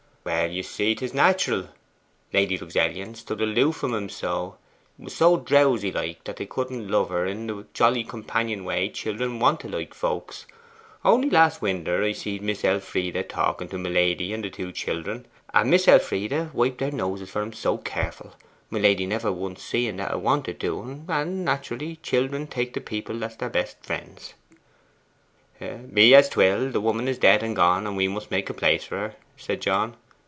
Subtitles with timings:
[0.23, 1.69] 'Well, you see, 'tis natural.
[2.31, 4.55] Lady Luxellian stood aloof from 'em so
[4.99, 9.39] was so drowsy like, that they couldn't love her in the jolly companion way children
[9.39, 10.45] want to like folks.
[11.03, 15.25] Only last winter I seed Miss Elfride talking to my lady and the two children,
[15.55, 18.35] and Miss Elfride wiped their noses for em' SO careful
[18.69, 23.17] my lady never once seeing that it wanted doing; and, naturally, children take to people
[23.17, 24.33] that's their best friend.'
[25.59, 28.83] 'Be as 'twill, the woman is dead and gone, and we must make a place
[28.83, 29.95] for her,' said John.